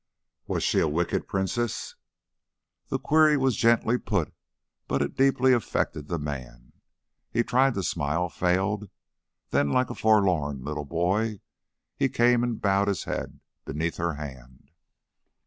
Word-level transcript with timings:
"Was 0.47 0.63
she 0.63 0.79
a 0.79 0.87
wicked 0.87 1.27
princess?" 1.27 1.93
The 2.87 2.97
query 2.97 3.37
was 3.37 3.55
gently 3.55 3.99
put, 3.99 4.33
but 4.87 4.99
it 5.03 5.15
deeply 5.15 5.53
affected 5.53 6.07
the 6.07 6.17
man. 6.17 6.73
He 7.29 7.43
tried 7.43 7.75
to 7.75 7.83
smile, 7.83 8.27
failed, 8.27 8.89
then 9.51 9.71
like 9.71 9.91
a 9.91 9.93
forlorn 9.93 10.63
little 10.63 10.85
boy 10.85 11.41
he 11.95 12.09
came 12.09 12.41
and 12.43 12.59
bowed 12.59 12.87
his 12.87 13.03
head 13.03 13.41
beneath 13.63 13.97
her 13.97 14.15
hand. 14.15 14.71